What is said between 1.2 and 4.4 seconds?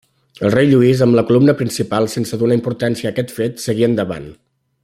columna principal, sense donar importància a aquest fet, seguí endavant.